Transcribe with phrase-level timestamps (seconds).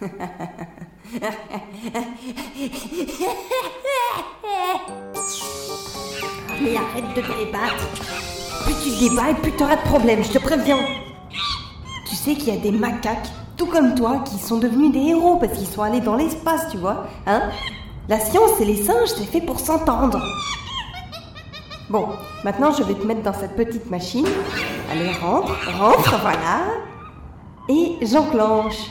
[6.60, 7.88] Mais arrête de te débattre.
[8.64, 10.78] Plus tu te débats et plus tu auras de problèmes, je te préviens.
[12.08, 15.36] Tu sais qu'il y a des macaques, tout comme toi, qui sont devenus des héros
[15.36, 17.06] parce qu'ils sont allés dans l'espace, tu vois.
[17.26, 17.50] Hein
[18.08, 20.20] La science et les singes, c'est fait pour s'entendre.
[21.90, 22.08] Bon,
[22.44, 24.26] maintenant je vais te mettre dans cette petite machine.
[24.92, 26.60] Allez, rentre, rentre, voilà.
[27.68, 28.90] Et j'enclenche.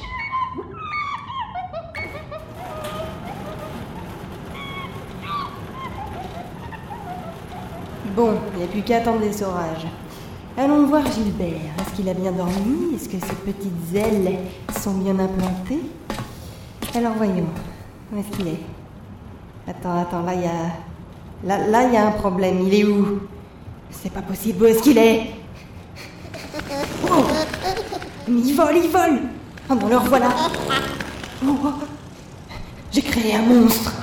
[8.18, 9.86] Bon, il n'y a plus qu'à attendre les orages.
[10.58, 11.52] Allons voir Gilbert.
[11.80, 12.96] Est-ce qu'il a bien dormi?
[12.96, 14.40] Est-ce que ses petites ailes
[14.82, 15.84] sont bien implantées?
[16.96, 17.46] Alors voyons.
[18.12, 18.62] Où est-ce qu'il est?
[19.68, 21.68] Attends, attends, là il y a.
[21.70, 22.62] Là, il y a un problème.
[22.66, 23.20] Il est où?
[23.92, 24.64] C'est pas possible.
[24.64, 25.36] Où est-ce qu'il est?
[27.12, 27.24] Oh
[28.28, 29.22] Mais il vole, il vole
[29.70, 30.30] Oh non, le revoilà
[31.46, 31.68] Oh, oh.
[32.92, 33.94] J'ai créé un monstre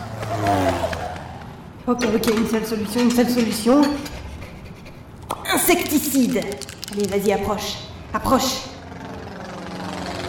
[1.87, 3.82] Ok, ok, une seule solution, une seule solution.
[5.52, 6.40] Insecticide
[6.90, 7.77] Allez, vas-y, approche.
[8.15, 8.63] Approche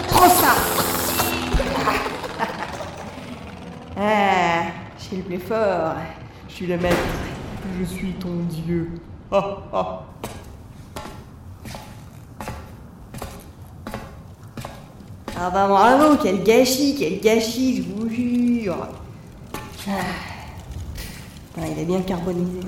[0.09, 0.53] Prends ça
[3.97, 4.63] Ah,
[4.97, 5.93] je suis le plus fort.
[6.49, 6.97] Je suis le maître.
[7.79, 8.91] Je suis ton dieu.
[9.31, 10.01] Ah ah.
[15.39, 18.87] Ah bah bravo, quel gâchis, quel gâchis, je vous jure.
[19.87, 20.34] Ah.
[21.57, 22.59] Il est bien carbonisé.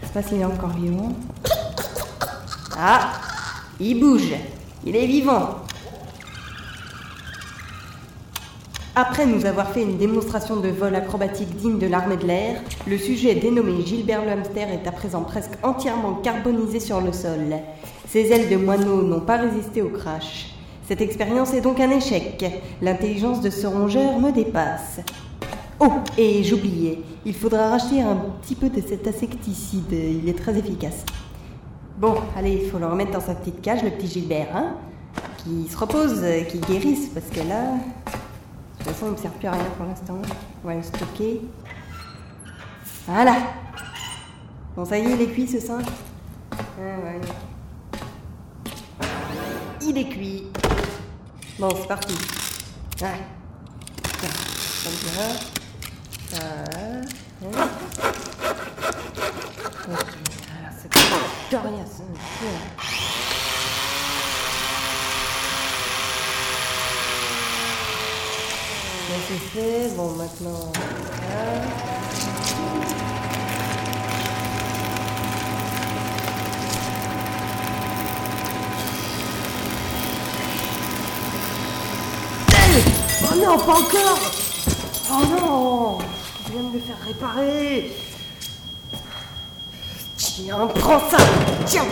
[0.00, 1.12] Je sais pas s'il est encore vivant.
[2.76, 3.12] Ah,
[3.78, 4.34] il bouge.
[4.84, 5.60] Il est vivant.
[8.96, 12.96] Après nous avoir fait une démonstration de vol acrobatique digne de l'armée de l'air, le
[12.98, 17.56] sujet dénommé Gilbert le hamster est à présent presque entièrement carbonisé sur le sol.
[18.08, 20.54] Ses ailes de moineau n'ont pas résisté au crash.
[20.86, 22.44] Cette expérience est donc un échec.
[22.82, 25.00] L'intelligence de ce rongeur me dépasse.
[25.80, 30.56] Oh, et j'oubliais, il faudra racheter un petit peu de cet insecticide, il est très
[30.56, 31.04] efficace.
[31.98, 34.74] Bon, allez, il faut le remettre dans sa petite cage, le petit Gilbert, hein
[35.38, 39.30] Qui se repose, qui guérisse, parce que là, de toute façon, il ne me sert
[39.32, 40.18] plus à rien pour l'instant.
[40.64, 41.40] On va le stocker.
[43.06, 43.36] Voilà
[44.76, 45.84] Bon, ça y est, il est cuit ce singe
[46.58, 47.20] Ah ouais.
[49.82, 50.44] Il est cuit.
[51.58, 52.14] Bon, c'est parti.
[53.02, 53.08] Ouais.
[54.20, 54.26] Ça.
[54.26, 55.20] Ça.
[55.20, 55.34] hein.
[55.36, 55.42] Ok,
[56.08, 56.13] alors
[69.28, 69.94] c'est fait.
[69.96, 70.72] Bon, maintenant.
[83.26, 84.18] Oh non, pas encore
[85.10, 86.13] Oh non
[86.54, 87.90] viens de me faire réparer.
[90.16, 91.16] Tiens, prends ça.
[91.66, 91.86] Tiens